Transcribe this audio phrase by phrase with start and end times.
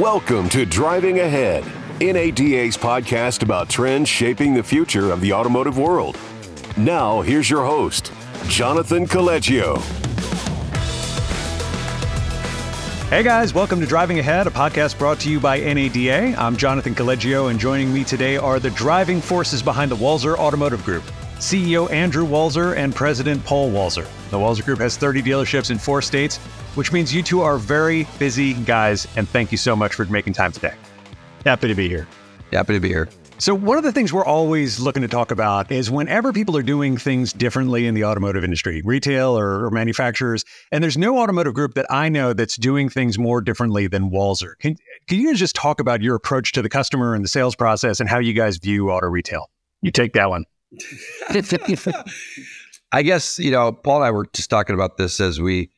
[0.00, 1.62] Welcome to Driving Ahead,
[2.00, 6.18] NADA's podcast about trends shaping the future of the automotive world.
[6.76, 8.12] Now, here's your host,
[8.48, 9.80] Jonathan Collegio.
[13.08, 16.34] Hey guys, welcome to Driving Ahead, a podcast brought to you by NADA.
[16.40, 20.82] I'm Jonathan Collegio, and joining me today are the driving forces behind the Walser Automotive
[20.84, 21.04] Group.
[21.36, 24.08] CEO Andrew Walser and President Paul Walser.
[24.30, 26.40] The Walser Group has 30 dealerships in four states,
[26.74, 30.32] which means you two are very busy guys, and thank you so much for making
[30.32, 30.74] time today.
[31.44, 32.06] Happy to be here.
[32.52, 33.08] Happy to be here.
[33.38, 36.62] So, one of the things we're always looking to talk about is whenever people are
[36.62, 41.52] doing things differently in the automotive industry, retail or, or, manufacturers, and there's no automotive
[41.52, 44.56] group that I know that's doing things more differently than Walser.
[44.60, 44.76] Can,
[45.08, 48.08] can you just talk about your approach to the customer and the sales process and
[48.08, 49.50] how you guys view auto retail?
[49.82, 50.44] You take that one.
[52.92, 55.70] I guess, you know, Paul and I were just talking about this as we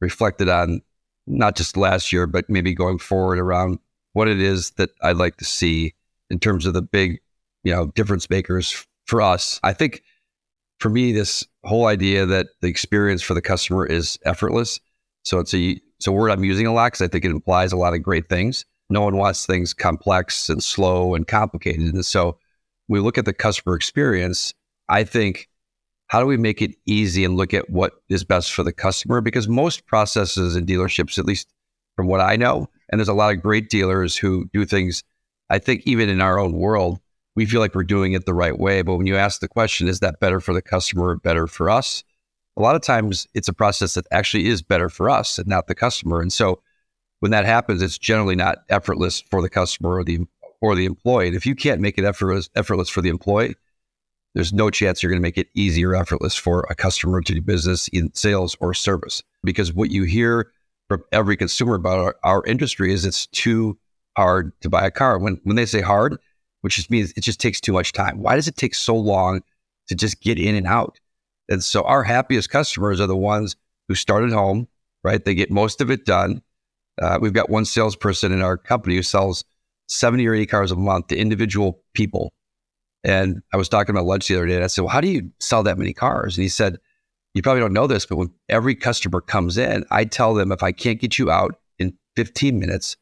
[0.00, 0.80] reflected on
[1.26, 3.78] not just last year, but maybe going forward around
[4.12, 5.94] what it is that I'd like to see
[6.30, 7.20] in terms of the big,
[7.62, 9.60] you know, difference makers for us.
[9.62, 10.02] I think
[10.78, 14.80] for me, this whole idea that the experience for the customer is effortless.
[15.22, 17.72] So it's a it's a word I'm using a lot because I think it implies
[17.72, 18.64] a lot of great things.
[18.88, 21.92] No one wants things complex and slow and complicated.
[21.92, 22.38] And so
[22.88, 24.54] we look at the customer experience,
[24.88, 25.49] I think,
[26.10, 29.20] how do we make it easy and look at what is best for the customer?
[29.20, 31.48] Because most processes in dealerships, at least
[31.94, 35.04] from what I know, and there's a lot of great dealers who do things,
[35.50, 36.98] I think, even in our own world,
[37.36, 38.82] we feel like we're doing it the right way.
[38.82, 41.70] But when you ask the question, is that better for the customer or better for
[41.70, 42.02] us?
[42.56, 45.68] A lot of times it's a process that actually is better for us and not
[45.68, 46.20] the customer.
[46.20, 46.60] And so
[47.20, 50.26] when that happens, it's generally not effortless for the customer or the
[50.60, 51.28] or the employee.
[51.28, 53.54] And if you can't make it effortless, effortless for the employee,
[54.34, 57.34] there's no chance you're going to make it easy or effortless for a customer to
[57.34, 59.22] do business in sales or service.
[59.42, 60.52] Because what you hear
[60.88, 63.78] from every consumer about our, our industry is it's too
[64.16, 65.18] hard to buy a car.
[65.18, 66.18] When when they say hard,
[66.60, 68.22] which just means it just takes too much time.
[68.22, 69.42] Why does it take so long
[69.88, 71.00] to just get in and out?
[71.48, 73.56] And so our happiest customers are the ones
[73.88, 74.68] who start at home,
[75.02, 75.24] right?
[75.24, 76.42] They get most of it done.
[77.00, 79.44] Uh, we've got one salesperson in our company who sells
[79.88, 82.32] 70 or 80 cars a month to individual people.
[83.02, 85.08] And I was talking about lunch the other day and I said, Well, how do
[85.08, 86.36] you sell that many cars?
[86.36, 86.78] And he said,
[87.34, 90.62] You probably don't know this, but when every customer comes in, I tell them if
[90.62, 92.96] I can't get you out in 15 minutes,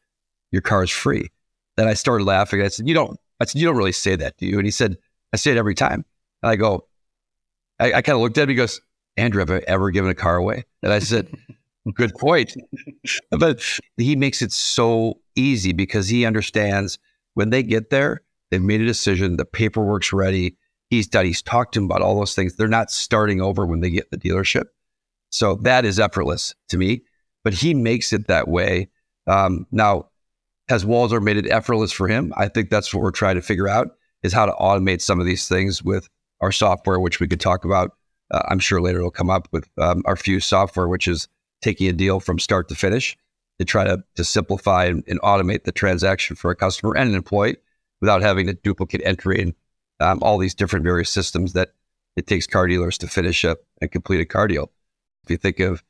[0.51, 1.29] your car is free.
[1.77, 2.61] Then I started laughing.
[2.61, 4.57] I said, You don't, I said, You don't really say that, do you?
[4.57, 4.97] And he said,
[5.33, 6.05] I say it every time.
[6.41, 6.87] And I go,
[7.79, 8.49] I, I kind of looked at him.
[8.49, 8.81] He goes,
[9.17, 10.65] Andrew, have I ever given a car away?
[10.81, 11.27] And I said,
[11.95, 12.55] Good point.
[13.31, 16.99] but he makes it so easy because he understands
[17.33, 20.57] when they get there, they've made a decision, the paperwork's ready,
[20.89, 22.55] he's done, he's talked to them about all those things.
[22.55, 24.65] They're not starting over when they get the dealership.
[25.29, 27.03] So that is effortless to me,
[27.43, 28.89] but he makes it that way.
[29.27, 30.09] Um, now,
[30.67, 32.33] has Walser made it effortless for him?
[32.37, 33.89] I think that's what we're trying to figure out
[34.21, 36.07] is how to automate some of these things with
[36.41, 37.91] our software, which we could talk about.
[38.31, 41.27] Uh, I'm sure later it'll come up with um, our Fuse software, which is
[41.61, 43.17] taking a deal from start to finish
[43.59, 47.15] to try to, to simplify and, and automate the transaction for a customer and an
[47.15, 47.57] employee
[48.01, 49.53] without having to duplicate entry and
[49.99, 51.73] um, all these different various systems that
[52.15, 54.71] it takes car dealers to finish up and complete a car deal.
[55.23, 55.83] If you think of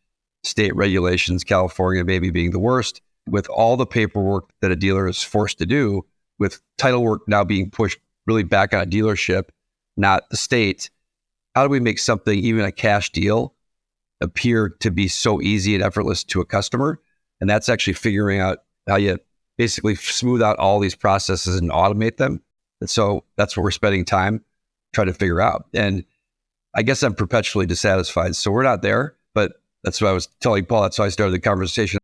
[0.43, 5.21] state regulations, California maybe being the worst, with all the paperwork that a dealer is
[5.21, 6.05] forced to do,
[6.39, 9.49] with title work now being pushed really back on a dealership,
[9.97, 10.89] not the state,
[11.55, 13.53] how do we make something, even a cash deal,
[14.21, 17.01] appear to be so easy and effortless to a customer?
[17.41, 19.17] And that's actually figuring out how you
[19.59, 22.41] basically smooth out all these processes and automate them.
[22.79, 24.41] And so that's what we're spending time
[24.93, 25.65] trying to figure out.
[25.73, 26.05] And
[26.73, 28.37] I guess I'm perpetually dissatisfied.
[28.37, 30.83] So we're not there, but that's what I was telling Paul.
[30.83, 31.99] That's how I started the conversation.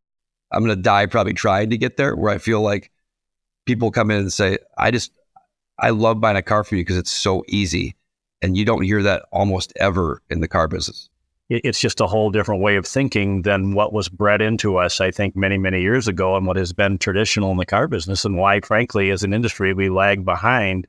[0.51, 2.91] I'm going to die probably trying to get there where I feel like
[3.65, 5.13] people come in and say, I just,
[5.79, 7.95] I love buying a car for you because it's so easy.
[8.41, 11.09] And you don't hear that almost ever in the car business
[11.49, 15.11] it's just a whole different way of thinking than what was bred into us, I
[15.11, 18.37] think, many, many years ago and what has been traditional in the car business and
[18.37, 20.87] why, frankly, as an industry, we lag behind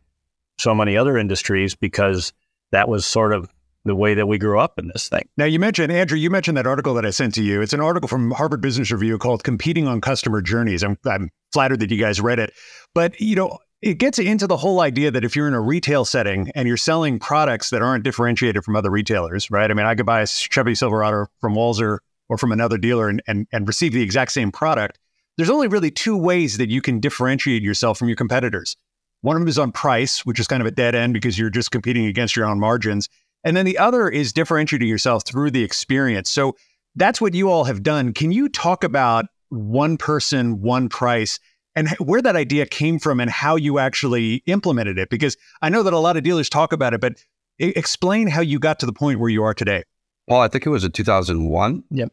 [0.59, 2.33] so many other industries because
[2.73, 3.51] that was sort of
[3.85, 5.29] the way that we grew up in this thing.
[5.37, 7.61] Now, you mentioned, Andrew, you mentioned that article that I sent to you.
[7.61, 10.83] It's an article from Harvard Business Review called Competing on Customer Journeys.
[10.83, 12.53] I'm, I'm flattered that you guys read it.
[12.95, 16.05] But, you know, it gets into the whole idea that if you're in a retail
[16.05, 19.71] setting and you're selling products that aren't differentiated from other retailers, right?
[19.71, 21.99] I mean, I could buy a Chevy Silverado from Walser
[22.29, 24.99] or from another dealer and, and, and receive the exact same product.
[25.37, 28.77] There's only really two ways that you can differentiate yourself from your competitors.
[29.21, 31.49] One of them is on price, which is kind of a dead end because you're
[31.49, 33.09] just competing against your own margins.
[33.45, 36.29] And then the other is differentiating yourself through the experience.
[36.29, 36.57] So
[36.97, 38.15] that's what you all have done.
[38.15, 41.39] Can you talk about one person, one price?
[41.77, 45.11] And where that idea came from and how you actually implemented it.
[45.11, 47.23] Because I know that a lot of dealers talk about it, but
[47.59, 49.85] explain how you got to the point where you are today.
[50.29, 51.85] Paul, I think it was in 2001.
[51.91, 52.13] Yep.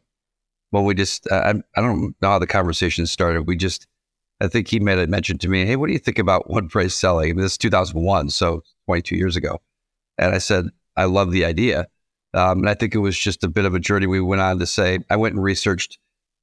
[0.72, 3.48] Well, we just, uh, I, I don't know how the conversation started.
[3.48, 3.88] We just,
[4.42, 6.68] I think he made a mention to me, hey, what do you think about one
[6.68, 7.30] price selling?
[7.30, 9.62] I mean, this is 2001, so 22 years ago.
[10.18, 10.66] And I said,
[10.98, 11.88] I love the idea.
[12.36, 14.60] Um, and I think it was just a bit of a journey we went on
[14.60, 16.00] to say, I went and researched.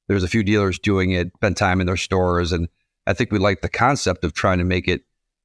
[0.07, 2.51] There's a few dealers doing it, spent time in their stores.
[2.51, 2.67] And
[3.07, 5.01] I think we liked the concept of trying to make it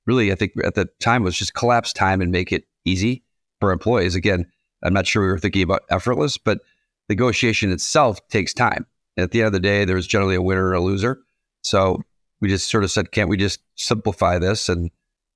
[0.07, 3.25] really, I think at the time was just collapse time and make it easy
[3.61, 4.15] for employees.
[4.15, 4.47] Again,
[4.83, 6.61] I'm not sure we were thinking about effortless, but
[7.09, 8.87] negotiation itself takes time.
[9.17, 11.21] At the end of the day, there's generally a winner and a loser.
[11.63, 12.03] So
[12.41, 14.69] we just sort of said, can't we just simplify this?
[14.69, 14.91] And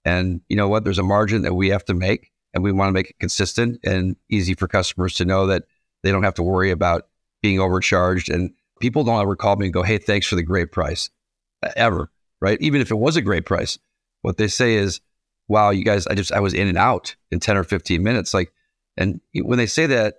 [0.05, 0.85] and you know what?
[0.85, 3.81] There's a margin that we have to make, and we want to make it consistent
[3.85, 5.65] and easy for customers to know that
[6.03, 7.09] they don't have to worry about
[7.43, 8.31] being overcharged.
[8.31, 11.11] And people don't ever call me and go, "Hey, thanks for the great price,"
[11.77, 12.11] ever,
[12.41, 12.59] right?
[12.61, 13.79] Even if it was a great price,
[14.23, 15.01] what they say is,
[15.49, 18.35] "Wow, you guys, I just I was in and out in 10 or 15 minutes."
[18.35, 18.53] Like,
[18.97, 20.17] and when they say that,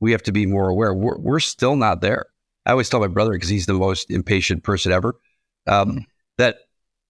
[0.00, 0.92] we have to be more aware.
[0.92, 2.26] We're, we're still not there.
[2.66, 5.16] I always tell my brother because he's the most impatient person ever.
[5.66, 6.06] Um,
[6.38, 6.58] that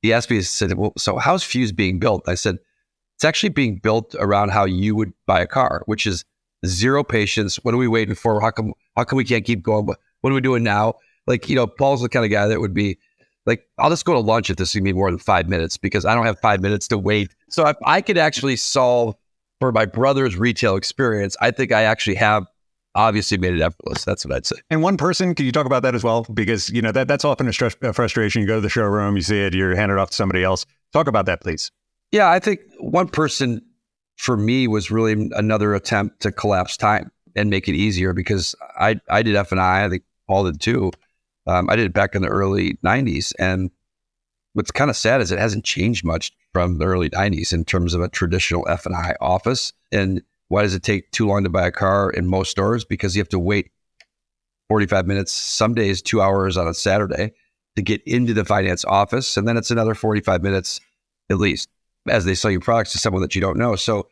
[0.02, 2.28] he asked me, he said, Well, so how's Fuse being built?
[2.28, 2.58] I said,
[3.16, 6.24] It's actually being built around how you would buy a car, which is
[6.66, 7.56] zero patience.
[7.56, 8.40] What are we waiting for?
[8.40, 9.86] How come how come we can't keep going?
[9.86, 10.94] What are we doing now?
[11.26, 12.98] Like, you know, Paul's the kind of guy that would be
[13.46, 15.76] like, I'll just go to lunch if this is gonna be more than five minutes
[15.76, 17.34] because I don't have five minutes to wait.
[17.48, 19.16] So if I could actually solve
[19.60, 22.46] for my brother's retail experience, I think I actually have
[22.94, 24.04] obviously made it effortless.
[24.04, 24.56] That's what I'd say.
[24.70, 26.26] And one person, can you talk about that as well?
[26.32, 28.42] Because you know that that's often a, stress, a frustration.
[28.42, 30.66] You go to the showroom, you see it, you're handed off to somebody else.
[30.92, 31.70] Talk about that, please.
[32.10, 33.62] Yeah, I think one person
[34.16, 39.00] for me was really another attempt to collapse time and make it easier because I
[39.08, 39.84] I did F and I.
[39.84, 40.92] I think Paul did too.
[41.46, 43.70] Um, I did it back in the early '90s, and
[44.54, 47.94] what's kind of sad is it hasn't changed much from the early '90s in terms
[47.94, 49.72] of a traditional F and I office.
[49.90, 52.84] And why does it take too long to buy a car in most stores?
[52.84, 53.70] Because you have to wait
[54.68, 57.32] 45 minutes, some days two hours on a Saturday
[57.76, 59.36] to get into the finance office.
[59.36, 60.80] And then it's another 45 minutes
[61.30, 61.68] at least
[62.08, 63.76] as they sell you products to someone that you don't know.
[63.76, 64.08] So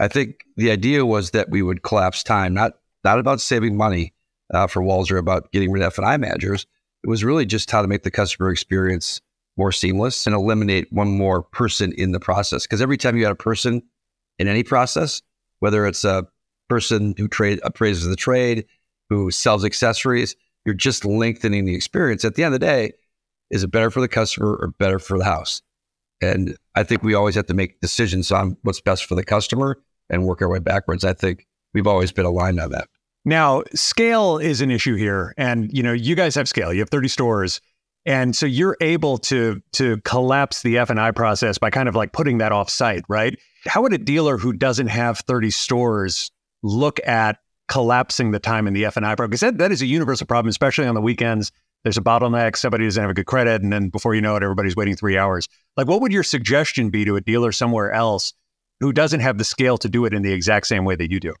[0.00, 2.74] I think the idea was that we would collapse time, not
[3.04, 4.14] not about saving money
[4.54, 6.66] uh, for Walser, about getting rid of F&I managers.
[7.02, 9.20] It was really just how to make the customer experience
[9.56, 12.62] more seamless and eliminate one more person in the process.
[12.62, 13.82] Because every time you had a person
[14.38, 15.22] in any process,
[15.60, 16.26] whether it's a
[16.68, 18.66] person who trade appraises the trade,
[19.10, 20.34] who sells accessories,
[20.64, 22.24] you're just lengthening the experience.
[22.24, 22.92] At the end of the day,
[23.50, 25.62] is it better for the customer or better for the house?
[26.20, 29.78] And I think we always have to make decisions on what's best for the customer
[30.08, 31.04] and work our way backwards.
[31.04, 32.88] I think we've always been aligned on that.
[33.24, 35.34] Now, scale is an issue here.
[35.36, 36.72] And you know, you guys have scale.
[36.72, 37.60] You have 30 stores.
[38.06, 42.38] And so you're able to to collapse the F&I process by kind of like putting
[42.38, 43.38] that off site, right?
[43.66, 46.30] How would a dealer who doesn't have 30 stores
[46.62, 47.38] look at
[47.68, 49.30] collapsing the time in the F&I program?
[49.30, 51.50] Because that, that is a universal problem, especially on the weekends.
[51.82, 54.42] There's a bottleneck, somebody doesn't have a good credit, and then before you know it,
[54.42, 55.48] everybody's waiting three hours.
[55.76, 58.32] Like, what would your suggestion be to a dealer somewhere else
[58.80, 61.20] who doesn't have the scale to do it in the exact same way that you
[61.20, 61.34] do?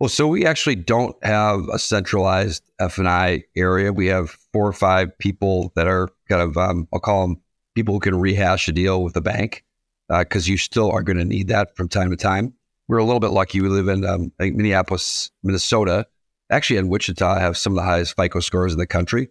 [0.00, 3.92] Well, so we actually don't have a centralized F and I area.
[3.92, 7.40] We have four or five people that are kind of um, I'll call them
[7.74, 9.64] people who can rehash a deal with the bank
[10.08, 12.54] because uh, you still are going to need that from time to time.
[12.86, 13.60] We're a little bit lucky.
[13.60, 16.06] We live in um, Minneapolis, Minnesota.
[16.48, 19.28] Actually, in Wichita, I have some of the highest FICO scores in the country.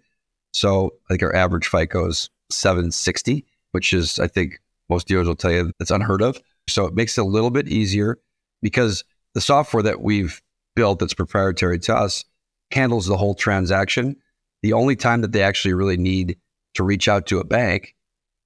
[0.52, 4.60] So I think our average FICO is 760, which is I think
[4.90, 6.40] most dealers will tell you that's unheard of.
[6.68, 8.20] So it makes it a little bit easier
[8.62, 10.42] because the software that we've
[10.78, 12.24] built that's proprietary to us
[12.72, 14.16] handles the whole transaction.
[14.62, 16.38] The only time that they actually really need
[16.76, 17.96] to reach out to a bank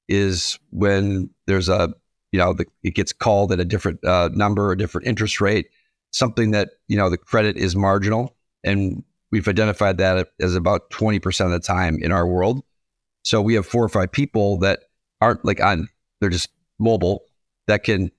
[0.08, 1.94] is when there's a,
[2.32, 5.68] you know, the, it gets called at a different uh, number, a different interest rate,
[6.12, 8.34] something that, you know, the credit is marginal.
[8.64, 12.64] And we've identified that as about 20% of the time in our world.
[13.24, 14.84] So we have four or five people that
[15.20, 15.90] aren't like on,
[16.22, 17.24] they're just mobile
[17.68, 18.10] that can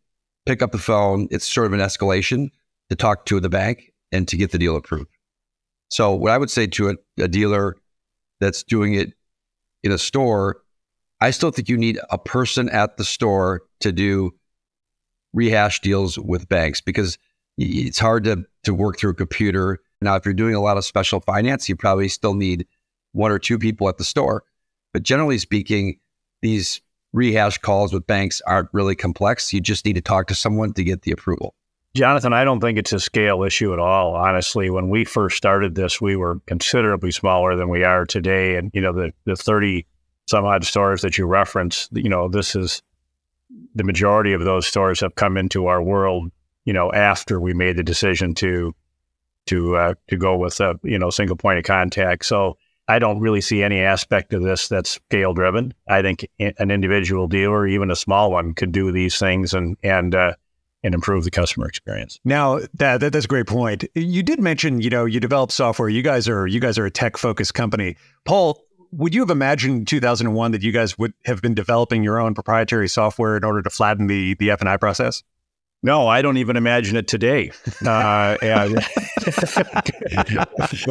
[0.45, 1.28] pick up the phone.
[1.31, 2.50] It's sort of an escalation
[2.90, 5.11] to talk to the bank and to get the deal approved.
[5.88, 7.76] So, what I would say to a, a dealer
[8.40, 9.12] that's doing it
[9.83, 10.62] in a store,
[11.21, 14.33] I still think you need a person at the store to do
[15.33, 17.19] rehash deals with banks because
[17.59, 19.81] it's hard to, to work through a computer.
[20.00, 22.66] Now, if you're doing a lot of special finance, you probably still need
[23.12, 24.45] one or two people at the store.
[24.92, 25.99] But generally speaking,
[26.40, 26.81] these
[27.12, 29.52] rehash calls with banks aren't really complex.
[29.52, 31.54] You just need to talk to someone to get the approval.
[31.94, 34.14] Jonathan, I don't think it's a scale issue at all.
[34.14, 38.56] Honestly, when we first started this, we were considerably smaller than we are today.
[38.56, 39.87] And, you know, the, the 30
[40.26, 42.82] some odd stores that you reference, you know, this is
[43.75, 46.30] the majority of those stores have come into our world,
[46.64, 48.75] you know, after we made the decision to
[49.46, 52.25] to uh, to go with a you know single point of contact.
[52.25, 52.56] So
[52.88, 55.75] I don't really see any aspect of this that's scale driven.
[55.88, 60.14] I think an individual dealer, even a small one, could do these things and and
[60.14, 60.34] uh,
[60.82, 62.18] and improve the customer experience.
[62.24, 63.84] Now that, that, that's a great point.
[63.94, 65.88] You did mention, you know, you develop software.
[65.88, 67.96] You guys are you guys are a tech focused company.
[68.24, 68.62] Paul,
[68.92, 72.34] would you have imagined in 2001 that you guys would have been developing your own
[72.34, 75.22] proprietary software in order to flatten the the F and I process?
[75.84, 77.50] No, I don't even imagine it today.
[77.86, 78.36] Uh,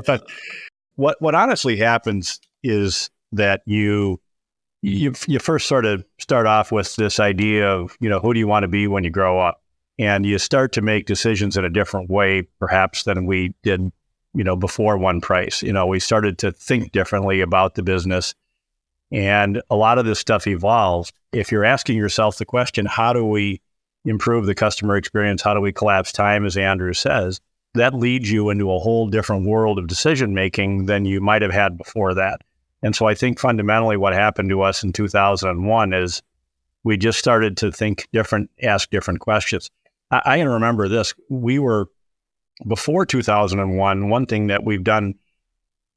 [0.05, 0.27] but
[0.95, 4.19] what what honestly happens is that you
[4.81, 8.39] you you first sort of start off with this idea of you know who do
[8.39, 9.60] you want to be when you grow up,
[10.01, 13.91] and you start to make decisions in a different way, perhaps than we did,
[14.33, 15.61] you know, before one price.
[15.61, 18.33] You know, we started to think differently about the business,
[19.11, 21.13] and a lot of this stuff evolves.
[21.31, 23.61] If you're asking yourself the question, how do we
[24.03, 25.43] improve the customer experience?
[25.43, 27.39] How do we collapse time, as Andrew says?
[27.75, 31.53] That leads you into a whole different world of decision making than you might have
[31.53, 32.41] had before that.
[32.81, 36.23] And so I think fundamentally what happened to us in 2001 is
[36.83, 39.69] we just started to think different, ask different questions.
[40.11, 41.13] I, I can remember this.
[41.29, 41.87] We were
[42.67, 44.09] before 2001.
[44.09, 45.15] One thing that we've done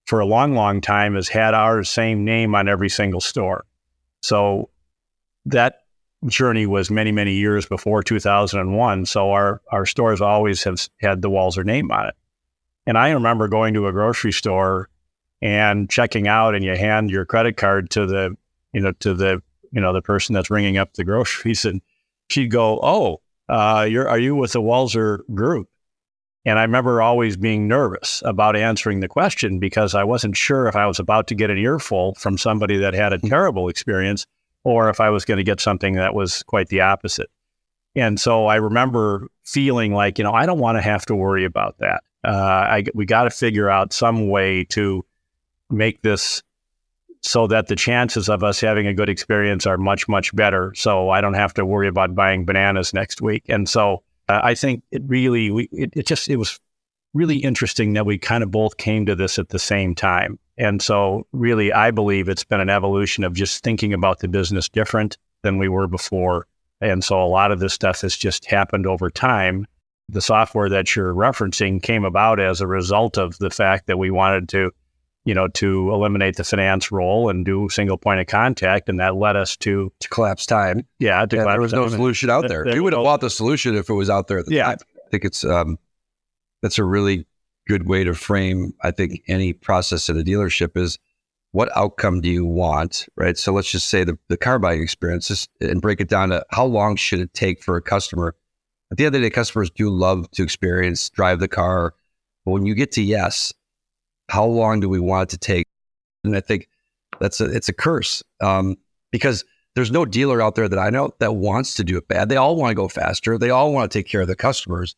[0.06, 3.64] for a long, long time is had our same name on every single store.
[4.23, 4.71] So
[5.47, 5.80] that
[6.26, 9.06] journey was many, many years before 2001.
[9.06, 12.14] So our, our stores always have had the Walser name on it.
[12.87, 14.88] And I remember going to a grocery store
[15.40, 18.37] and checking out and you hand your credit card to the,
[18.73, 19.42] you know, to the,
[19.73, 21.80] you know, the person that's ringing up the groceries and
[22.28, 25.68] she'd go, Oh, uh, you're, are you with the Walser group?
[26.46, 30.76] And I remember always being nervous about answering the question because I wasn't sure if
[30.76, 33.28] I was about to get an earful from somebody that had a hmm.
[33.28, 34.26] terrible experience
[34.62, 37.30] or if I was going to get something that was quite the opposite.
[37.96, 41.44] And so I remember feeling like, you know, I don't want to have to worry
[41.44, 42.02] about that.
[42.24, 45.04] Uh, I, we got to figure out some way to
[45.70, 46.42] make this
[47.25, 50.75] so that the chances of us having a good experience are much, much better.
[50.75, 53.45] So I don't have to worry about buying bananas next week.
[53.49, 56.61] And so uh, I think it really, we, it, it just, it was
[57.14, 60.38] really interesting that we kind of both came to this at the same time.
[60.59, 64.69] And so, really, I believe it's been an evolution of just thinking about the business
[64.69, 66.47] different than we were before.
[66.81, 69.66] And so, a lot of this stuff has just happened over time.
[70.11, 74.11] The software that you're referencing came about as a result of the fact that we
[74.11, 74.71] wanted to,
[75.25, 79.16] you know, to eliminate the finance role and do single point of contact, and that
[79.16, 80.87] led us to to collapse time.
[80.99, 82.64] Yeah, yeah there was no solution out there.
[82.64, 84.64] there we would have bought the solution if it was out there at the yeah.
[84.64, 84.78] time.
[85.07, 85.78] I think it's um,
[86.62, 87.26] that's a really
[87.66, 90.99] good way to frame, I think, any process at a dealership is
[91.52, 93.38] what outcome do you want, right?
[93.38, 96.64] So let's just say the, the car buying experience and break it down to how
[96.64, 98.35] long should it take for a customer.
[98.90, 101.95] At the end of the day, customers do love to experience, drive the car.
[102.45, 103.52] But when you get to yes,
[104.28, 105.66] how long do we want it to take?
[106.25, 106.69] And I think
[107.21, 108.76] that's a, it's a curse um,
[109.12, 112.28] because there's no dealer out there that I know that wants to do it bad.
[112.28, 113.38] They all want to go faster.
[113.38, 114.95] They all want to take care of the customers.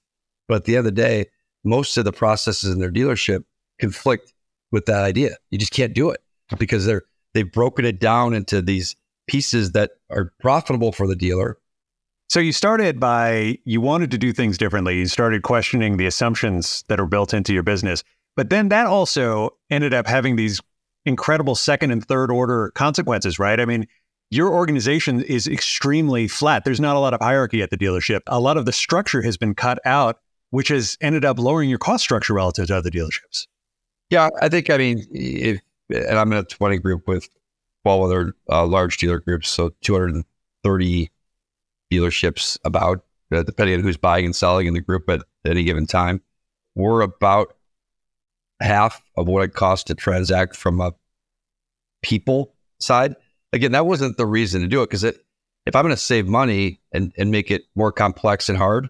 [0.49, 1.27] But at the end of the day,
[1.65, 3.45] most of the processes in their dealership
[3.81, 4.33] conflict
[4.71, 5.37] with that idea.
[5.51, 6.21] You just can't do it
[6.59, 7.03] because they're
[7.35, 11.59] they've broken it down into these pieces that are profitable for the dealer.
[12.29, 14.99] So you started by you wanted to do things differently.
[14.99, 18.03] You started questioning the assumptions that are built into your business.
[18.37, 20.61] But then that also ended up having these
[21.05, 23.59] incredible second and third order consequences, right?
[23.59, 23.87] I mean,
[24.31, 26.65] your organization is extremely flat.
[26.65, 28.21] There's not a lot of hierarchy at the dealership.
[28.27, 30.19] A lot of the structure has been cut out
[30.51, 33.47] which has ended up lowering your cost structure relative to other dealerships.
[34.11, 37.29] Yeah, I think, I mean, if, and I'm in a 20 group with
[37.85, 41.11] 12 other uh, large dealer groups, so 230
[41.93, 45.87] dealerships about, uh, depending on who's buying and selling in the group at any given
[45.87, 46.23] time.
[46.75, 47.57] We're about
[48.61, 50.93] half of what it costs to transact from a
[52.03, 53.17] people side.
[53.53, 56.81] Again, that wasn't the reason to do it because if I'm going to save money
[56.93, 58.89] and, and make it more complex and hard,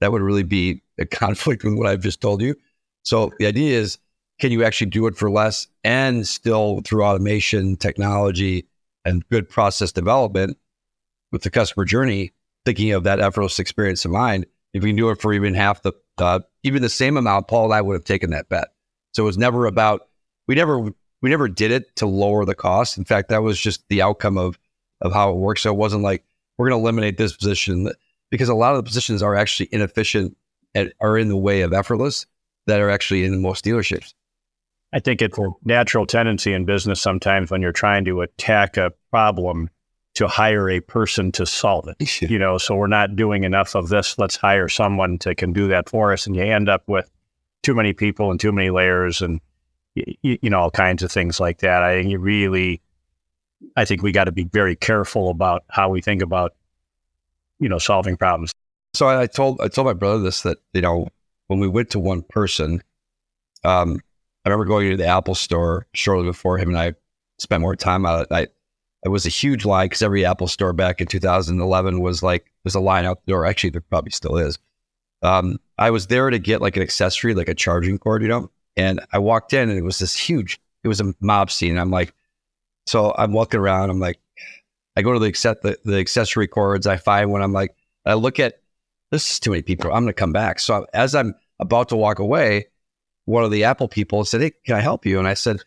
[0.00, 2.54] that would really be a conflict with what I've just told you.
[3.02, 3.98] So the idea is,
[4.40, 8.66] can you actually do it for less and still through automation, technology,
[9.04, 10.56] and good process development
[11.30, 12.32] with the customer journey,
[12.64, 14.46] thinking of that effortless experience in mind?
[14.72, 17.66] If we can do it for even half the, uh, even the same amount, Paul
[17.66, 18.71] and I would have taken that bet.
[19.12, 20.08] So it was never about
[20.48, 22.98] we never we never did it to lower the cost.
[22.98, 24.58] In fact, that was just the outcome of
[25.00, 25.62] of how it works.
[25.62, 26.24] So it wasn't like
[26.58, 27.90] we're going to eliminate this position
[28.30, 30.36] because a lot of the positions are actually inefficient
[30.74, 32.26] and are in the way of effortless
[32.66, 34.14] that are actually in most dealerships.
[34.92, 38.92] I think it's a natural tendency in business sometimes when you're trying to attack a
[39.10, 39.70] problem
[40.14, 42.22] to hire a person to solve it.
[42.30, 44.18] you know, so we're not doing enough of this.
[44.18, 47.10] Let's hire someone to can do that for us, and you end up with
[47.62, 49.40] too many people and too many layers and
[49.94, 51.82] you, you know all kinds of things like that.
[51.82, 52.80] I think you really,
[53.76, 56.54] I think we got to be very careful about how we think about
[57.58, 58.52] you know solving problems.
[58.94, 61.08] So I, I told I told my brother this that you know
[61.48, 62.82] when we went to one person,
[63.64, 64.00] um,
[64.44, 66.94] I remember going to the Apple store shortly before him and I
[67.38, 68.26] spent more time on.
[68.30, 68.48] I,
[69.04, 72.76] it was a huge line because every Apple store back in 2011 was like there's
[72.76, 73.44] a line out the door.
[73.46, 74.58] Actually, there probably still is.
[75.22, 78.50] Um, I was there to get like an accessory, like a charging cord, you know.
[78.76, 80.60] And I walked in, and it was this huge.
[80.82, 81.78] It was a mob scene.
[81.78, 82.12] I'm like,
[82.86, 83.90] so I'm walking around.
[83.90, 84.18] I'm like,
[84.96, 86.86] I go to the accept the, the accessory cords.
[86.86, 87.42] I find one.
[87.42, 87.74] I'm like,
[88.04, 88.60] I look at
[89.10, 89.92] this is too many people.
[89.92, 90.58] I'm going to come back.
[90.58, 92.66] So as I'm about to walk away,
[93.26, 95.18] one of the Apple people said, Hey, can I help you?
[95.18, 95.60] And I said,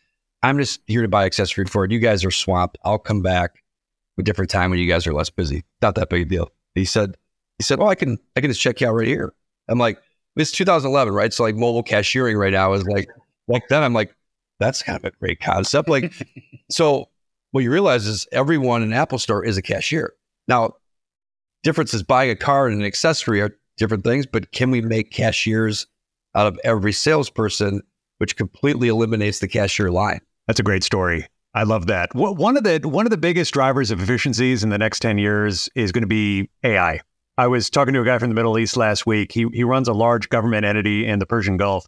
[0.44, 1.92] I'm just here to buy accessory for it.
[1.92, 2.78] You guys are swamped.
[2.84, 3.64] I'll come back
[4.18, 5.64] a different time when you guys are less busy.
[5.82, 6.52] Not that big a deal.
[6.74, 7.16] He said,
[7.58, 9.34] he said, Oh, I can I can just check you out right here.
[9.68, 9.98] I'm like,
[10.36, 11.34] it's 2011, right?
[11.34, 13.10] So like mobile cashiering right now is like
[13.48, 14.16] like then I'm like,
[14.60, 15.90] that's kind of a great concept.
[15.90, 16.14] Like,
[16.70, 17.10] so
[17.52, 20.14] what you realize is everyone in Apple Store is a cashier.
[20.48, 20.74] Now,
[21.64, 25.88] differences buying a car and an accessory are different things, but can we make cashiers
[26.36, 27.82] out of every salesperson,
[28.18, 30.20] which completely eliminates the cashier line?
[30.48, 31.28] That's a great story.
[31.54, 32.14] I love that.
[32.14, 35.70] One of the one of the biggest drivers of efficiencies in the next 10 years
[35.74, 37.00] is going to be AI.
[37.38, 39.32] I was talking to a guy from the Middle East last week.
[39.32, 41.86] He he runs a large government entity in the Persian Gulf.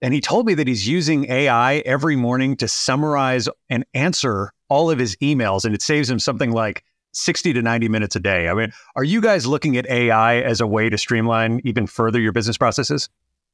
[0.00, 4.90] And he told me that he's using AI every morning to summarize and answer all
[4.90, 8.48] of his emails and it saves him something like 60 to 90 minutes a day.
[8.48, 12.20] I mean, are you guys looking at AI as a way to streamline even further
[12.20, 13.08] your business processes?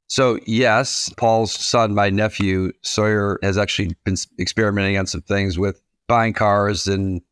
[0.06, 5.80] So, yes, Paul's son, my nephew Sawyer, has actually been experimenting on some things with
[6.08, 7.22] buying cars and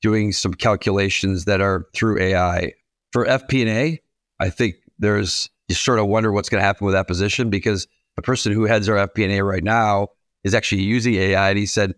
[0.00, 2.72] doing some calculations that are through AI.
[3.16, 4.02] For FP&A,
[4.40, 7.86] I think there's you sort of wonder what's going to happen with that position because
[8.14, 10.08] the person who heads our FP&A right now
[10.44, 11.94] is actually using AI, and he said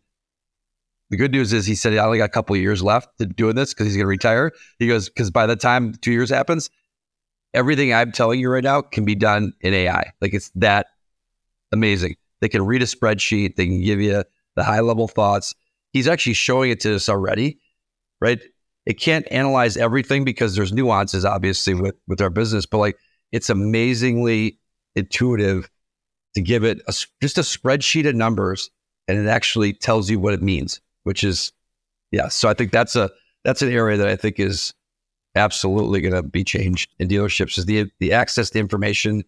[1.11, 3.57] the good news is he said he only got a couple years left to doing
[3.57, 4.52] this because he's going to retire.
[4.78, 6.70] He goes because by the time two years happens,
[7.52, 10.12] everything I'm telling you right now can be done in AI.
[10.20, 10.87] Like it's that
[11.72, 12.14] amazing.
[12.40, 13.57] They can read a spreadsheet.
[13.57, 14.22] They can give you
[14.54, 15.52] the high level thoughts.
[15.92, 17.59] He's actually showing it to us already,
[18.20, 18.38] right?
[18.88, 22.66] It can't analyze everything because there's nuances, obviously, with with our business.
[22.66, 22.98] But like,
[23.31, 24.59] it's amazingly
[24.96, 25.70] intuitive
[26.35, 28.68] to give it a, just a spreadsheet of numbers,
[29.07, 31.53] and it actually tells you what it means which is
[32.11, 32.29] yeah.
[32.29, 33.11] So I think that's a
[33.42, 34.74] that's an area that I think is
[35.35, 39.24] absolutely going to be changed in dealerships is the the access to information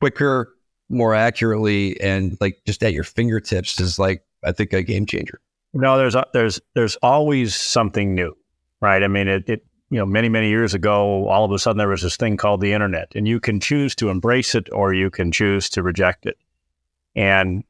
[0.00, 0.52] quicker,
[0.88, 5.40] more accurately, and like just at your fingertips is like I think a game changer.
[5.72, 8.36] No, there's there's there's always something new,
[8.80, 9.02] right?
[9.02, 11.88] I mean, it, it you know many many years ago, all of a sudden there
[11.88, 15.10] was this thing called the internet, and you can choose to embrace it or you
[15.10, 16.36] can choose to reject it,
[17.14, 17.64] and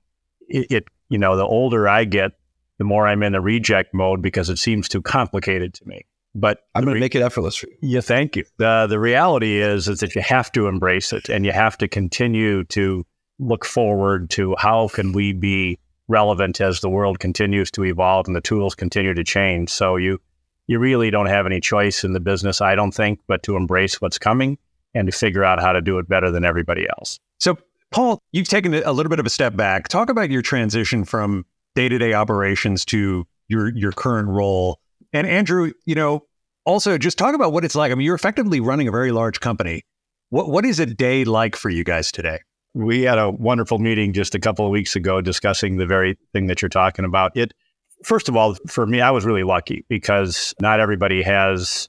[0.48, 2.32] it, it you know the older I get,
[2.78, 6.06] the more I'm in the reject mode because it seems too complicated to me.
[6.34, 7.76] But I'm going to make it effortless for you.
[7.80, 8.44] Yeah, thank you.
[8.58, 11.88] The the reality is is that you have to embrace it and you have to
[11.88, 13.06] continue to
[13.38, 18.36] look forward to how can we be relevant as the world continues to evolve and
[18.36, 19.70] the tools continue to change.
[19.70, 20.20] So you
[20.66, 24.00] you really don't have any choice in the business, I don't think, but to embrace
[24.00, 24.58] what's coming
[24.94, 27.18] and to figure out how to do it better than everybody else.
[27.38, 27.58] So
[27.90, 29.88] Paul, you've taken a little bit of a step back.
[29.88, 34.80] Talk about your transition from day-to-day operations to your your current role.
[35.12, 36.24] And Andrew, you know,
[36.64, 37.92] also just talk about what it's like.
[37.92, 39.82] I mean, you're effectively running a very large company.
[40.30, 42.40] What what is a day like for you guys today?
[42.74, 46.48] We had a wonderful meeting just a couple of weeks ago discussing the very thing
[46.48, 47.34] that you're talking about.
[47.36, 47.54] It
[48.02, 51.88] first of all, for me, I was really lucky because not everybody has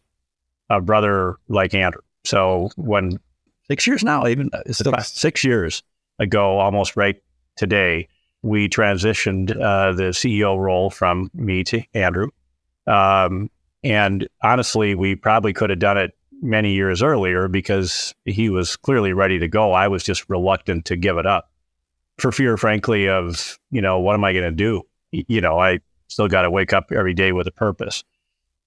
[0.69, 2.01] a brother like Andrew.
[2.25, 3.19] So when
[3.67, 5.83] six years now, even it's six years
[6.19, 7.21] ago, almost right
[7.55, 8.07] today,
[8.41, 12.29] we transitioned uh, the CEO role from me to Andrew.
[12.85, 13.49] Um,
[13.83, 19.13] and honestly, we probably could have done it many years earlier because he was clearly
[19.13, 19.73] ready to go.
[19.73, 21.49] I was just reluctant to give it up
[22.17, 24.83] for fear, frankly, of, you know, what am I going to do?
[25.11, 28.03] You know, I still got to wake up every day with a purpose.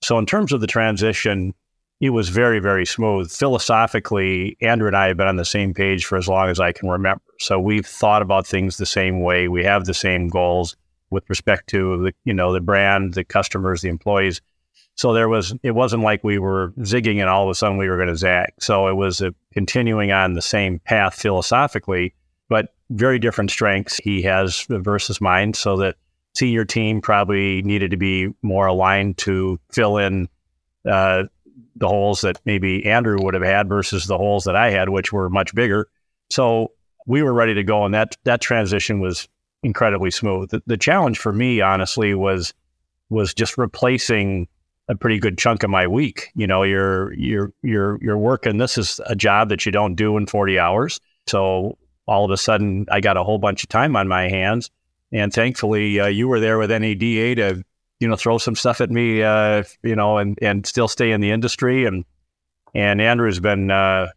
[0.03, 1.55] So, in terms of the transition,
[2.00, 3.31] it was very, very smooth.
[3.31, 6.72] Philosophically, Andrew and I have been on the same page for as long as I
[6.72, 7.22] can remember.
[7.38, 9.48] So we've thought about things the same way.
[9.48, 10.76] We have the same goals
[11.11, 14.40] with respect to the, you know, the brand, the customers, the employees.
[14.94, 17.88] So there was, it wasn't like we were zigging and all of a sudden we
[17.88, 18.50] were going to zag.
[18.61, 19.22] So it was
[19.53, 22.14] continuing on the same path philosophically,
[22.48, 25.96] but very different strengths he has versus mine, so that
[26.35, 30.29] senior team probably needed to be more aligned to fill in
[30.88, 31.25] uh,
[31.77, 35.12] the holes that maybe Andrew would have had versus the holes that I had, which
[35.12, 35.88] were much bigger.
[36.31, 36.73] So
[37.07, 39.29] we were ready to go, and that that transition was
[39.62, 40.51] incredibly smooth.
[40.51, 42.55] The, the challenge for me, honestly, was
[43.09, 44.47] was just replacing
[44.88, 46.31] a pretty good chunk of my week.
[46.35, 48.59] You know, you're you're you're you're working.
[48.59, 51.01] This is a job that you don't do in 40 hours.
[51.27, 54.71] So all of a sudden, I got a whole bunch of time on my hands,
[55.12, 57.64] and thankfully, uh, you were there with NADA to
[57.99, 59.23] you know throw some stuff at me.
[59.23, 61.85] Uh, you know, and and still stay in the industry.
[61.85, 62.05] And
[62.75, 64.09] and Andrew's been uh,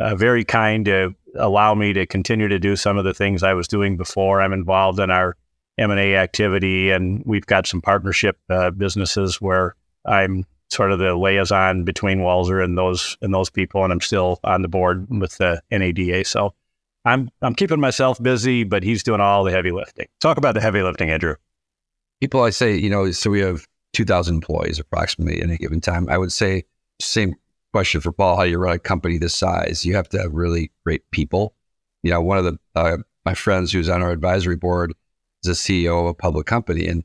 [0.00, 3.54] uh very kind to allow me to continue to do some of the things I
[3.54, 4.42] was doing before.
[4.42, 5.36] I'm involved in our
[5.78, 11.84] M&A activity, and we've got some partnership uh, businesses where I'm sort of the liaison
[11.84, 15.62] between Walser and those and those people, and I'm still on the board with the
[15.70, 16.24] NADA.
[16.24, 16.54] So
[17.04, 20.06] I'm I'm keeping myself busy, but he's doing all the heavy lifting.
[20.20, 21.34] Talk about the heavy lifting, Andrew.
[22.20, 26.08] People, I say, you know, so we have 2,000 employees approximately at any given time.
[26.08, 26.64] I would say
[27.00, 27.34] same
[27.72, 29.84] question for Paul: How do you run a company this size?
[29.84, 31.54] You have to have really great people.
[32.02, 34.94] You know, one of the uh, my friends who's on our advisory board
[35.42, 37.02] is a CEO of a public company, and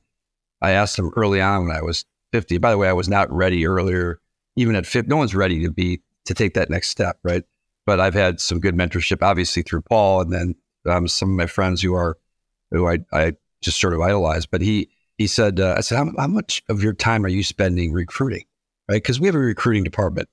[0.62, 2.58] I asked him early on when I was 50.
[2.60, 4.20] By the way, I was not ready earlier,
[4.56, 5.10] even at 50.
[5.10, 7.44] No one's ready to be to take that next step, right?
[7.88, 10.56] But I've had some good mentorship, obviously through Paul, and then
[10.88, 12.17] um, some of my friends who are
[12.69, 14.45] who I, I just sort of idolize.
[14.45, 17.43] But he he said, uh, I said, how, how much of your time are you
[17.43, 18.43] spending recruiting,
[18.89, 19.02] right?
[19.02, 20.28] Because we have a recruiting department,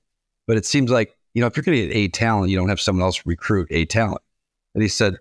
[0.47, 2.67] but it seems like you know if you're going to get a talent, you don't
[2.69, 4.21] have someone else recruit a talent.
[4.73, 5.15] And he said,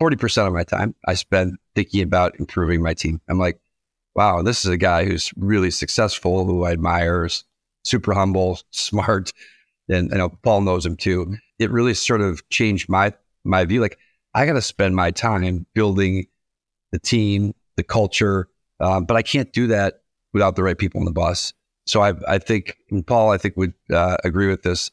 [0.00, 3.20] forty percent of my time I spend thinking about improving my team.
[3.28, 3.60] I'm like,
[4.16, 7.28] wow, this is a guy who's really successful, who I admire,
[7.84, 9.32] super humble, smart,
[9.88, 11.36] and I know Paul knows him too.
[11.60, 13.12] It really sort of changed my
[13.44, 13.80] my view.
[13.80, 13.98] Like
[14.34, 16.26] I got to spend my time building
[16.90, 18.48] the team, the culture,
[18.80, 21.52] um, but I can't do that without the right people on the bus.
[21.86, 24.90] So I, I think, Paul, I think would uh, agree with this.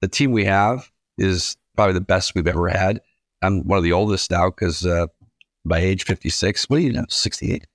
[0.00, 3.00] The team we have is probably the best we've ever had.
[3.42, 5.06] I'm one of the oldest now because uh,
[5.64, 6.68] by age 56.
[6.68, 7.66] What do you know, 68,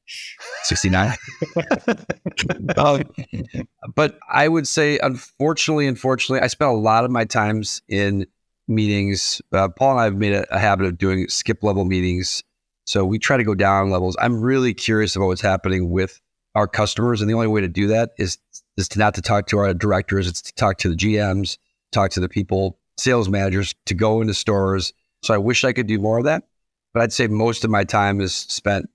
[0.63, 1.17] 69.
[2.78, 3.04] um,
[3.95, 8.28] but I would say, unfortunately, unfortunately, I spent a lot of my times in
[8.67, 9.41] meetings.
[9.52, 12.43] Uh, Paul and I have made a, a, habit of doing skip level meetings.
[12.86, 14.15] So we try to go down levels.
[14.19, 16.21] I'm really curious about what's happening with
[16.56, 17.21] our customers.
[17.21, 18.38] And the only way to do that is,
[18.78, 20.28] is to not to talk to our directors.
[20.28, 21.58] It's to talk to the GMs,
[21.91, 24.93] talk to the people, sales managers, to go into stores.
[25.23, 26.43] So I wish I could do more of that.
[26.93, 28.89] But I'd say most of my time is spent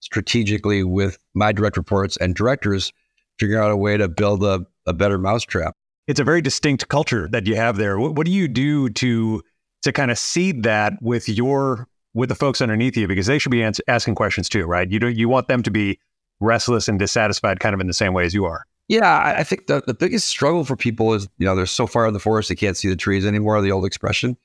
[0.00, 2.92] strategically with my direct reports and directors,
[3.38, 5.74] figuring out a way to build a, a better mousetrap.
[6.06, 7.98] It's a very distinct culture that you have there.
[7.98, 9.42] What, what do you do to
[9.82, 13.52] to kind of seed that with your with the folks underneath you because they should
[13.52, 14.90] be ans- asking questions too, right?
[14.90, 15.98] You don't you want them to be
[16.40, 18.64] restless and dissatisfied, kind of in the same way as you are.
[18.88, 22.06] Yeah, I think the, the biggest struggle for people is you know they're so far
[22.06, 23.60] in the forest they can't see the trees anymore.
[23.60, 24.36] The old expression.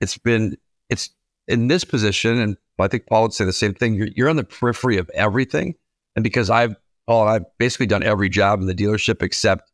[0.00, 0.56] It's been
[0.88, 1.10] it's
[1.48, 3.94] in this position, and I think Paul would say the same thing.
[3.94, 5.74] You're, you're on the periphery of everything,
[6.14, 9.72] and because I've Paul, I've basically done every job in the dealership except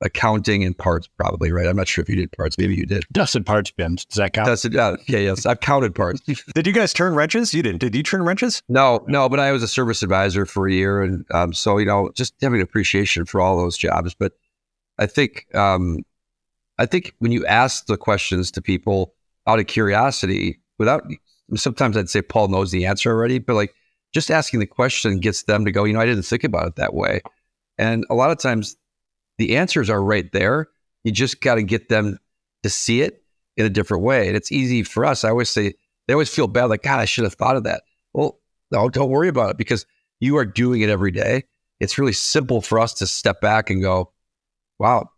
[0.00, 1.66] accounting and parts, probably right.
[1.66, 2.58] I'm not sure if you did parts.
[2.58, 3.04] Maybe you did.
[3.12, 4.04] Dusted parts bins.
[4.04, 4.46] Does that count?
[4.46, 4.74] Dusted.
[4.74, 4.88] Yeah.
[4.88, 5.24] Okay.
[5.24, 5.46] Yes.
[5.46, 6.20] I've counted parts.
[6.54, 7.54] did you guys turn wrenches?
[7.54, 7.78] You didn't.
[7.78, 8.62] Did you turn wrenches?
[8.68, 9.04] No.
[9.08, 9.28] No.
[9.28, 12.34] But I was a service advisor for a year, and um, so you know, just
[12.42, 14.14] having appreciation for all those jobs.
[14.14, 14.32] But
[14.98, 16.04] I think, um,
[16.78, 19.14] I think when you ask the questions to people
[19.46, 21.04] out of curiosity, without
[21.54, 23.74] sometimes I'd say Paul knows the answer already, but like
[24.12, 26.76] just asking the question gets them to go, you know, I didn't think about it
[26.76, 27.20] that way.
[27.78, 28.76] And a lot of times
[29.38, 30.68] the answers are right there.
[31.02, 32.18] You just got to get them
[32.62, 33.22] to see it
[33.56, 34.28] in a different way.
[34.28, 35.24] And it's easy for us.
[35.24, 35.74] I always say,
[36.06, 37.82] they always feel bad, like, God, I should have thought of that.
[38.12, 38.38] Well,
[38.70, 39.86] no, don't worry about it because
[40.20, 41.44] you are doing it every day.
[41.80, 44.12] It's really simple for us to step back and go,
[44.78, 45.10] wow,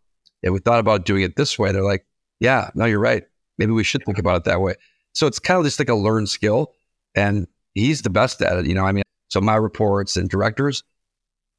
[0.42, 1.72] yeah, we thought about doing it this way.
[1.72, 2.06] They're like,
[2.40, 3.24] yeah, no, you're right.
[3.58, 4.74] Maybe we should think about it that way.
[5.16, 6.74] So it's kind of just like a learned skill.
[7.14, 8.66] And he's the best at it.
[8.66, 10.84] You know, I mean, so my reports and directors,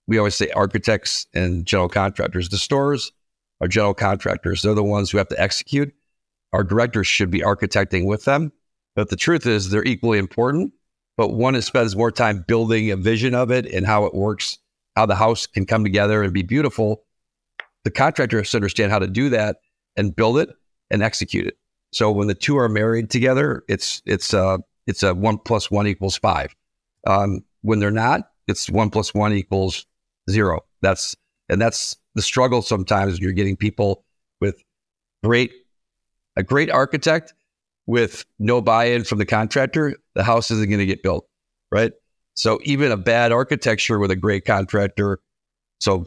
[0.07, 2.49] we always say architects and general contractors.
[2.49, 3.11] The stores
[3.59, 4.61] are general contractors.
[4.61, 5.91] They're the ones who have to execute.
[6.53, 8.51] Our directors should be architecting with them.
[8.95, 10.73] But the truth is they're equally important.
[11.17, 14.59] But one spends more time building a vision of it and how it works,
[14.95, 17.05] how the house can come together and be beautiful.
[17.85, 19.57] The contractor has to understand how to do that
[19.95, 20.49] and build it
[20.91, 21.57] and execute it.
[21.91, 25.87] So when the two are married together, it's it's uh it's a one plus one
[25.87, 26.55] equals five.
[27.05, 29.85] Um, when they're not, it's one plus one equals
[30.29, 30.61] zero.
[30.81, 31.15] That's
[31.49, 33.19] and that's the struggle sometimes.
[33.19, 34.03] You're getting people
[34.41, 34.61] with
[35.23, 35.51] great
[36.35, 37.33] a great architect,
[37.87, 41.27] with no buy-in from the contractor, the house isn't going to get built,
[41.71, 41.93] right?
[42.35, 45.19] So even a bad architecture with a great contractor,
[45.79, 46.05] so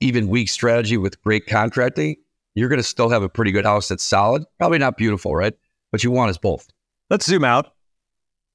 [0.00, 2.16] even weak strategy with great contracting,
[2.58, 4.44] you're going to still have a pretty good house that's solid.
[4.58, 5.54] Probably not beautiful, right?
[5.92, 6.68] But you want is both.
[7.10, 7.72] Let's zoom out.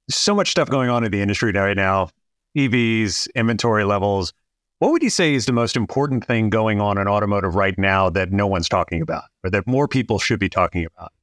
[0.10, 2.10] So much stuff going on in the industry right now
[2.58, 4.34] EVs, inventory levels.
[4.80, 8.10] What would you say is the most important thing going on in automotive right now
[8.10, 11.13] that no one's talking about or that more people should be talking about?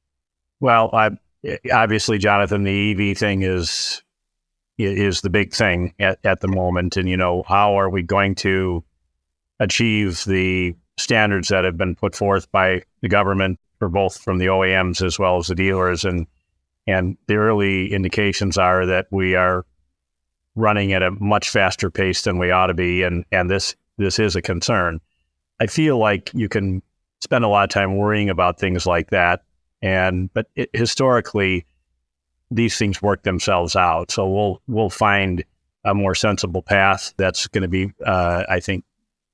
[0.59, 1.11] Well, I,
[1.71, 4.01] obviously, Jonathan, the EV thing is
[4.77, 6.97] is the big thing at, at the moment.
[6.97, 8.83] And, you know, how are we going to
[9.59, 14.47] achieve the standards that have been put forth by the government for both from the
[14.47, 16.05] OEMs as well as the dealers?
[16.05, 16.27] And
[16.87, 19.65] and the early indications are that we are
[20.55, 24.19] running at a much faster pace than we ought to be, and and this this
[24.19, 24.99] is a concern.
[25.59, 26.81] I feel like you can
[27.19, 29.43] spend a lot of time worrying about things like that,
[29.81, 31.65] and but it, historically,
[32.49, 34.11] these things work themselves out.
[34.11, 35.43] So we'll we'll find
[35.83, 38.83] a more sensible path that's going to be, uh, I think,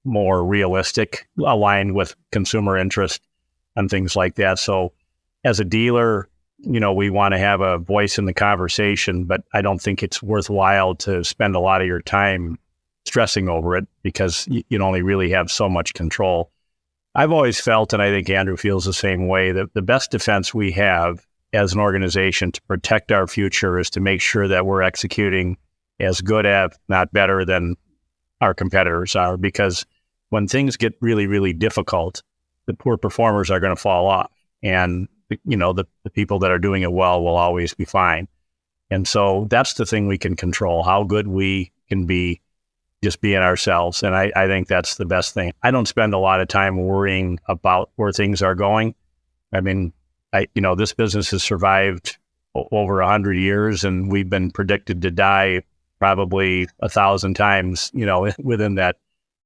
[0.07, 3.21] more realistic, aligned with consumer interest
[3.75, 4.57] and things like that.
[4.57, 4.93] So
[5.43, 6.27] as a dealer,
[6.59, 10.01] you know, we want to have a voice in the conversation, but I don't think
[10.01, 12.57] it's worthwhile to spend a lot of your time
[13.05, 16.51] stressing over it because you, you only really have so much control.
[17.13, 20.53] I've always felt, and I think Andrew feels the same way, that the best defense
[20.53, 24.81] we have as an organization to protect our future is to make sure that we're
[24.81, 25.57] executing
[25.99, 27.75] as good at, not better than
[28.41, 29.37] our competitors are.
[29.37, 29.85] Because
[30.29, 32.23] when things get really, really difficult,
[32.65, 34.31] the poor performers are going to fall off.
[34.61, 35.07] And
[35.43, 38.27] you know, the, the people that are doing it well will always be fine.
[38.89, 42.41] And so that's the thing we can control, how good we can be
[43.03, 44.01] just being ourselves.
[44.01, 45.53] And I, I think that's the best thing.
[45.61, 48.95] I don't spend a lot of time worrying about where things are going.
[49.53, 49.93] I mean,
[50.33, 52.17] I, you know, this business has survived
[52.55, 55.61] over a hundred years and we've been predicted to die
[55.99, 58.97] probably a thousand times, you know, within that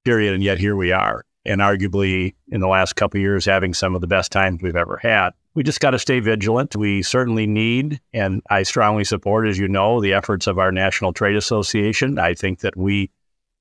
[0.04, 0.34] period.
[0.34, 1.26] And yet here we are.
[1.46, 5.00] And arguably in the last couple years, having some of the best times we've ever
[5.02, 6.76] had we just got to stay vigilant.
[6.76, 11.12] We certainly need, and I strongly support, as you know, the efforts of our National
[11.12, 12.18] Trade Association.
[12.20, 13.12] I think that we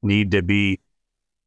[0.03, 0.81] need to be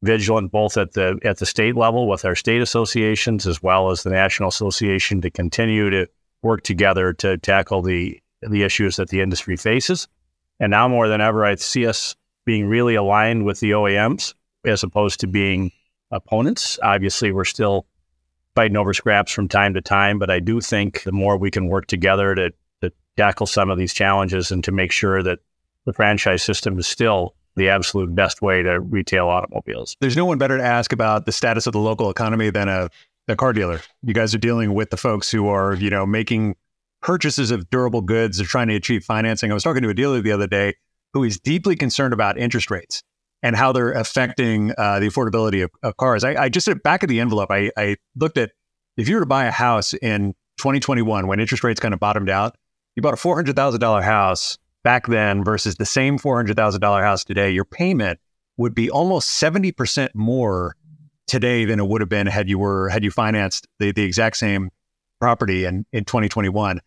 [0.02, 4.02] vigilant both at the at the state level with our state associations as well as
[4.02, 6.06] the national association to continue to
[6.42, 10.06] work together to tackle the the issues that the industry faces.
[10.60, 14.82] And now more than ever, I see us being really aligned with the OEMs as
[14.82, 15.72] opposed to being
[16.10, 16.78] opponents.
[16.82, 17.86] Obviously, we're still
[18.54, 21.66] fighting over scraps from time to time, but I do think the more we can
[21.66, 25.40] work together to, to tackle some of these challenges and to make sure that
[25.84, 29.96] the franchise system is still the absolute best way to retail automobiles.
[30.00, 32.88] There's no one better to ask about the status of the local economy than a,
[33.28, 33.80] a car dealer.
[34.02, 36.56] You guys are dealing with the folks who are, you know, making
[37.00, 38.38] purchases of durable goods.
[38.38, 39.50] They're trying to achieve financing.
[39.50, 40.74] I was talking to a dealer the other day
[41.12, 43.02] who is deeply concerned about interest rates
[43.44, 46.24] and how they're affecting uh, the affordability of, of cars.
[46.24, 48.52] I, I, just at back of the envelope, I, I, looked at
[48.96, 52.30] if you were to buy a house in 2021 when interest rates kind of bottomed
[52.30, 52.56] out,
[52.96, 56.56] you bought a four hundred thousand dollar house back then versus the same four hundred
[56.56, 57.50] thousand dollar house today.
[57.50, 58.18] Your payment
[58.56, 60.74] would be almost seventy percent more
[61.26, 64.38] today than it would have been had you were had you financed the, the exact
[64.38, 64.70] same
[65.20, 66.80] property in, in 2021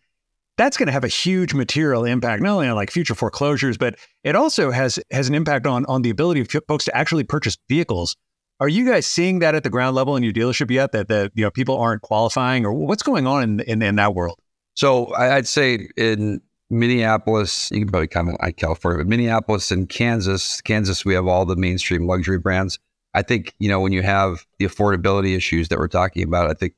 [0.58, 3.94] that's going to have a huge material impact, not only on like future foreclosures, but
[4.24, 7.56] it also has has an impact on on the ability of folks to actually purchase
[7.68, 8.16] vehicles.
[8.60, 10.92] Are you guys seeing that at the ground level in your dealership yet?
[10.92, 14.14] That the you know people aren't qualifying, or what's going on in in, in that
[14.14, 14.38] world?
[14.74, 16.40] So I'd say in
[16.70, 21.46] Minneapolis, you can probably comment on California, but Minneapolis and Kansas, Kansas, we have all
[21.46, 22.78] the mainstream luxury brands.
[23.14, 26.54] I think you know when you have the affordability issues that we're talking about, I
[26.54, 26.74] think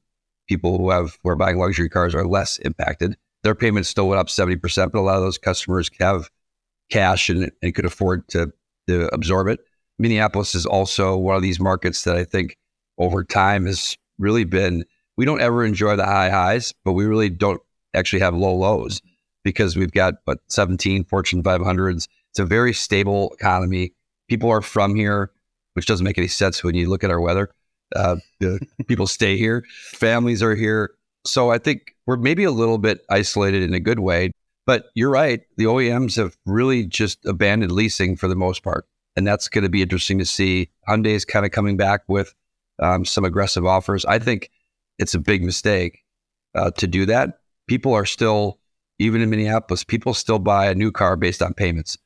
[0.50, 4.20] people who have who are buying luxury cars are less impacted their payments still went
[4.20, 6.30] up 70%, but a lot of those customers have
[6.90, 8.52] cash and, and could afford to,
[8.88, 9.60] to absorb it.
[9.98, 12.56] Minneapolis is also one of these markets that I think
[12.98, 14.84] over time has really been,
[15.16, 17.60] we don't ever enjoy the high highs, but we really don't
[17.94, 19.00] actually have low lows
[19.44, 22.08] because we've got but 17 Fortune 500s.
[22.30, 23.92] It's a very stable economy.
[24.28, 25.32] People are from here,
[25.74, 27.50] which doesn't make any sense when you look at our weather.
[27.94, 28.16] Uh,
[28.86, 29.64] people stay here.
[29.92, 30.92] Families are here.
[31.24, 34.30] So I think we're maybe a little bit isolated in a good way.
[34.66, 35.40] But you're right.
[35.56, 38.86] The OEMs have really just abandoned leasing for the most part.
[39.16, 40.70] And that's going to be interesting to see.
[40.88, 42.34] Hyundai is kind of coming back with
[42.78, 44.04] um, some aggressive offers.
[44.04, 44.50] I think
[44.98, 46.04] it's a big mistake
[46.54, 47.40] uh, to do that.
[47.66, 48.60] People are still,
[48.98, 51.98] even in Minneapolis, people still buy a new car based on payments.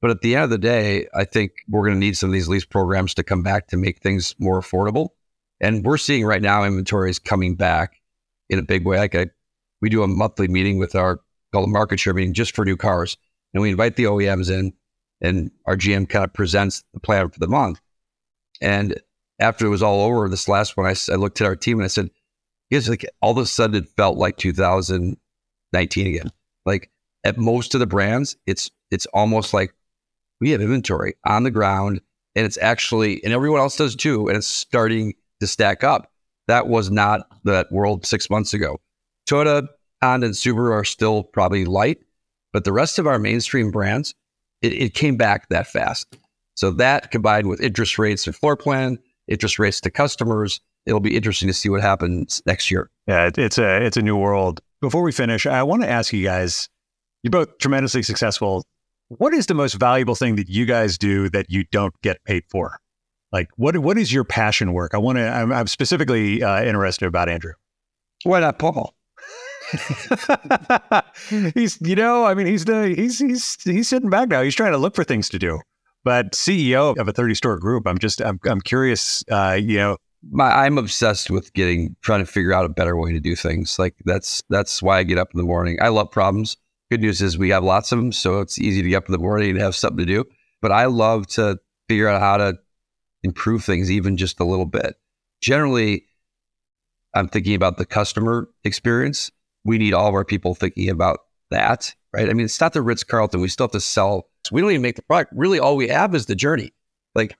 [0.00, 2.34] But at the end of the day, I think we're going to need some of
[2.34, 5.10] these lease programs to come back to make things more affordable.
[5.60, 8.00] And we're seeing right now inventory is coming back
[8.48, 8.98] in a big way.
[8.98, 9.26] Like I,
[9.80, 11.20] we do a monthly meeting with our
[11.52, 13.16] called a market share meeting just for new cars.
[13.54, 14.72] And we invite the OEMs in,
[15.20, 17.80] and our GM kind of presents the plan for the month.
[18.60, 19.00] And
[19.38, 21.84] after it was all over, this last one, I, I looked at our team and
[21.84, 22.10] I said,
[22.70, 26.30] "You guys, like all of a sudden, it felt like 2019 again.
[26.64, 26.90] Like
[27.24, 29.74] at most of the brands, it's it's almost like
[30.40, 32.00] we have inventory on the ground,
[32.34, 36.10] and it's actually, and everyone else does too, and it's starting to stack up.
[36.48, 38.80] That was not that world six months ago.
[39.28, 39.66] Toyota,
[40.02, 41.98] Honda, and Subaru are still probably light,
[42.52, 44.14] but the rest of our mainstream brands,
[44.62, 46.16] it, it came back that fast.
[46.54, 51.16] So that combined with interest rates and floor plan, interest rates to customers, it'll be
[51.16, 52.90] interesting to see what happens next year.
[53.06, 54.60] Yeah, it's a it's a new world.
[54.80, 56.68] Before we finish, I want to ask you guys.
[57.22, 58.64] You're both tremendously successful.
[59.08, 62.44] What is the most valuable thing that you guys do that you don't get paid
[62.48, 62.78] for?
[63.36, 64.94] Like, what what is your passion work?
[64.94, 65.28] I want to.
[65.28, 67.52] I'm, I'm specifically uh, interested about Andrew.
[68.22, 68.94] Why not Paul?
[71.54, 74.40] he's, you know, I mean, he's the he's he's he's sitting back now.
[74.40, 75.60] He's trying to look for things to do.
[76.02, 79.22] But CEO of a 30 store group, I'm just I'm I'm curious.
[79.30, 79.98] Uh, you know,
[80.30, 83.78] My, I'm obsessed with getting trying to figure out a better way to do things.
[83.78, 85.76] Like that's that's why I get up in the morning.
[85.82, 86.56] I love problems.
[86.90, 89.12] Good news is we have lots of them, so it's easy to get up in
[89.12, 90.24] the morning and have something to do.
[90.62, 92.54] But I love to figure out how to
[93.22, 94.96] improve things even just a little bit.
[95.40, 96.04] Generally,
[97.14, 99.30] I'm thinking about the customer experience.
[99.64, 102.28] We need all of our people thinking about that, right?
[102.28, 103.40] I mean, it's not the Ritz Carlton.
[103.40, 104.28] We still have to sell.
[104.52, 105.32] We don't even make the product.
[105.34, 106.72] Really, all we have is the journey.
[107.14, 107.36] Like,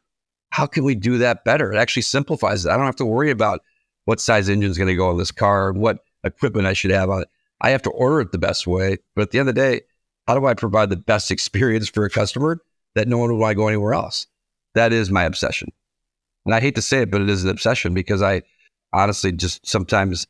[0.50, 1.72] how can we do that better?
[1.72, 2.70] It actually simplifies it.
[2.70, 3.60] I don't have to worry about
[4.06, 6.90] what size engine is going to go on this car, and what equipment I should
[6.90, 7.28] have on it.
[7.60, 8.98] I have to order it the best way.
[9.14, 9.80] But at the end of the day,
[10.26, 12.60] how do I provide the best experience for a customer
[12.94, 14.26] that no one would want to go anywhere else?
[14.76, 15.72] That is my obsession.
[16.44, 18.42] And I hate to say it, but it is an obsession because I
[18.92, 20.26] honestly just sometimes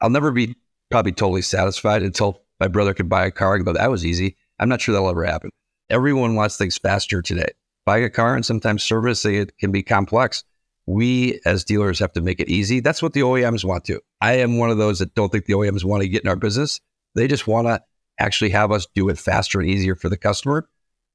[0.00, 0.56] I'll never be
[0.90, 4.36] probably totally satisfied until my brother could buy a car and go, that was easy.
[4.58, 5.50] I'm not sure that'll ever happen.
[5.90, 7.50] Everyone wants things faster today.
[7.84, 10.42] Buying a car and sometimes servicing it can be complex.
[10.86, 12.80] We as dealers have to make it easy.
[12.80, 14.00] That's what the OEMs want to.
[14.22, 16.36] I am one of those that don't think the OEMs want to get in our
[16.36, 16.80] business.
[17.14, 17.82] They just want to
[18.18, 20.66] actually have us do it faster and easier for the customer.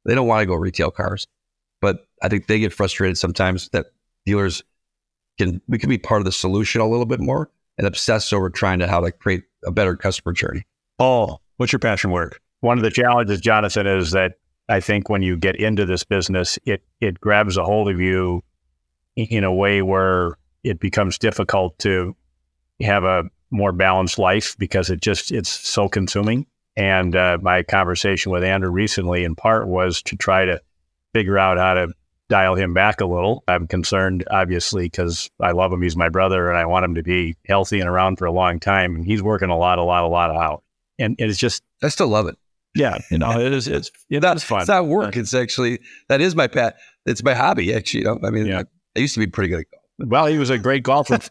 [0.06, 1.26] They don't want to go retail cars.
[1.82, 3.88] But I think they get frustrated sometimes that
[4.26, 4.64] dealers
[5.38, 8.50] can we can be part of the solution a little bit more and obsess over
[8.50, 10.64] trying to how to create a better customer journey.
[10.98, 12.42] Paul, what's your passion work?
[12.62, 16.58] One of the challenges, Jonathan, is that I think when you get into this business,
[16.66, 18.44] it it grabs a hold of you
[19.16, 22.16] in a way where it becomes difficult to
[22.82, 26.46] have a more balanced life because it just it's so consuming.
[26.76, 30.62] And uh, my conversation with Andrew recently, in part, was to try to
[31.14, 31.94] figure out how to
[32.30, 33.44] dial him back a little.
[33.48, 35.82] I'm concerned, obviously, because I love him.
[35.82, 38.60] He's my brother, and I want him to be healthy and around for a long
[38.60, 38.96] time.
[38.96, 40.64] And he's working a lot, a lot, a lot out.
[41.00, 42.36] And it's just, I still love it.
[42.76, 44.62] yeah, you know, it is, it's, it, that's fun.
[44.62, 45.16] It's not work.
[45.16, 46.78] It's actually that is my pat.
[47.06, 47.74] It's my hobby.
[47.74, 48.20] Actually, you know.
[48.24, 48.60] I mean, Yeah.
[48.60, 48.64] I,
[48.98, 49.84] I used to be pretty good at golf.
[50.00, 51.20] Well, he was a great golfer.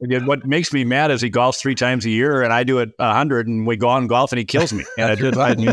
[0.00, 2.90] What makes me mad is he golfs three times a year, and I do it
[3.00, 4.84] a hundred, and we go on golf, and he kills me.
[4.96, 5.72] And I just, I mean,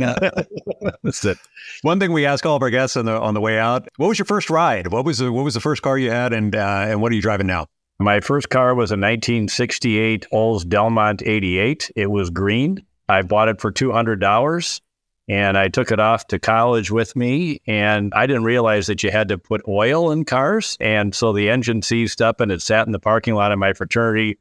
[1.03, 1.38] that's it.
[1.83, 4.07] One thing we ask all of our guests on the on the way out: What
[4.07, 4.88] was your first ride?
[4.88, 7.15] What was the what was the first car you had, and uh, and what are
[7.15, 7.67] you driving now?
[7.99, 11.91] My first car was a 1968 Olds Delmont 88.
[11.95, 12.83] It was green.
[13.07, 14.81] I bought it for $200
[15.27, 17.61] and I took it off to college with me.
[17.67, 20.77] And I didn't realize that you had to put oil in cars.
[20.79, 23.73] And so the engine seized up and it sat in the parking lot of my
[23.73, 24.38] fraternity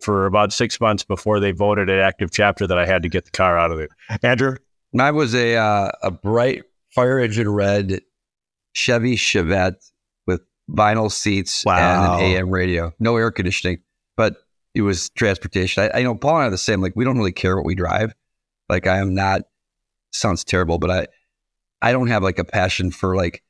[0.00, 3.24] for about six months before they voted at active chapter that I had to get
[3.24, 3.90] the car out of it.
[4.22, 4.56] Andrew,
[4.92, 6.62] Mine was a uh, a bright
[6.94, 8.00] fire engine red
[8.72, 9.74] Chevy Chevette
[10.26, 12.14] with vinyl seats Wow.
[12.14, 12.92] and an AM radio.
[13.00, 13.82] No air conditioning,
[14.16, 14.36] but
[14.74, 15.82] it was transportation.
[15.92, 16.80] I, I know Paul and I are the same.
[16.80, 18.14] Like we don't really care what we drive.
[18.68, 19.42] Like I am not.
[20.12, 21.06] Sounds terrible, but I
[21.80, 23.42] I don't have like a passion for like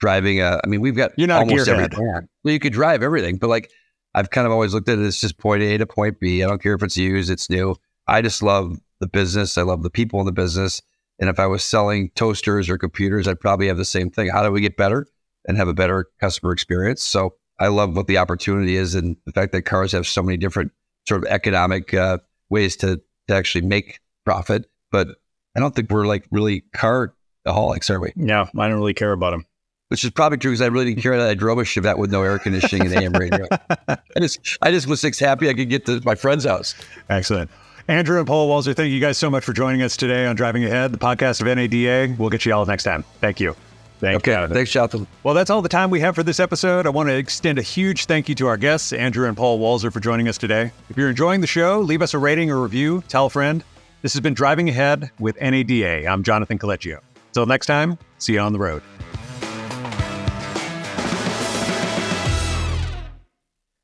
[0.00, 0.60] driving a.
[0.62, 2.26] I mean, we've got You're not almost every gearhead.
[2.44, 3.70] Well, you could drive everything, but like
[4.14, 6.42] I've kind of always looked at it as just point A to point B.
[6.42, 7.76] I don't care if it's used, it's new.
[8.06, 9.56] I just love the business.
[9.56, 10.82] I love the people in the business.
[11.20, 14.28] And if I was selling toasters or computers, I'd probably have the same thing.
[14.28, 15.06] How do we get better
[15.46, 17.02] and have a better customer experience?
[17.02, 20.38] So I love what the opportunity is and the fact that cars have so many
[20.38, 20.72] different
[21.06, 22.18] sort of economic uh,
[22.48, 24.66] ways to, to actually make profit.
[24.90, 25.08] But
[25.56, 27.14] I don't think we're like really car
[27.46, 28.12] aholics, are we?
[28.16, 29.46] No, I don't really care about them.
[29.88, 32.12] Which is probably true because I really didn't care that I drove a Chevette with
[32.12, 33.46] no air conditioning and AM radio.
[33.88, 36.76] I just, I just was happy I could get to my friend's house.
[37.08, 37.50] excellent.
[37.88, 40.64] Andrew and Paul Walser, thank you guys so much for joining us today on Driving
[40.64, 42.14] Ahead, the podcast of NADA.
[42.20, 43.02] We'll get you all next time.
[43.20, 43.56] Thank you.
[43.98, 44.46] Thank Okay, you.
[44.46, 45.08] thanks, Jonathan.
[45.24, 46.86] Well, that's all the time we have for this episode.
[46.86, 49.92] I want to extend a huge thank you to our guests, Andrew and Paul Walser,
[49.92, 50.70] for joining us today.
[50.88, 53.64] If you're enjoying the show, leave us a rating or review, tell a friend.
[54.02, 56.06] This has been Driving Ahead with NADA.
[56.06, 57.00] I'm Jonathan Collegio.
[57.28, 58.82] Until next time, see you on the road.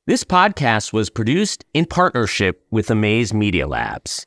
[0.06, 4.26] This podcast was produced in partnership with Amaze Media Labs.